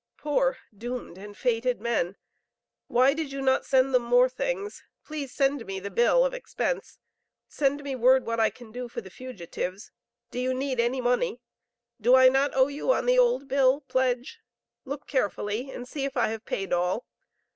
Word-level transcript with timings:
Poor 0.17 0.57
doomed 0.75 1.15
and 1.19 1.37
fated 1.37 1.79
men! 1.79 2.15
Why 2.87 3.13
did 3.13 3.31
you 3.31 3.39
not 3.39 3.67
send 3.67 3.93
them 3.93 4.01
more 4.01 4.27
things? 4.29 4.83
Please 5.05 5.31
send 5.31 5.63
me 5.67 5.79
the 5.79 5.91
bill 5.91 6.25
of 6.25 6.33
expense.... 6.33 6.97
Send 7.47 7.83
me 7.83 7.95
word 7.95 8.25
what 8.25 8.39
I 8.39 8.49
can 8.49 8.71
do 8.71 8.87
for 8.89 8.99
the 8.99 9.11
fugitives. 9.11 9.91
Do 10.31 10.39
you 10.39 10.55
need 10.55 10.79
any 10.79 11.01
money? 11.01 11.39
Do 12.01 12.15
I 12.15 12.29
not 12.29 12.55
owe 12.55 12.65
you 12.67 12.91
on 12.91 13.05
the 13.05 13.19
old 13.19 13.47
bill 13.47 13.81
(pledge)? 13.81 14.39
Look 14.85 15.05
carefully 15.05 15.69
and 15.69 15.87
see 15.87 16.03
if 16.03 16.17
I 16.17 16.29
have 16.29 16.45
paid 16.45 16.73
all. 16.73 17.05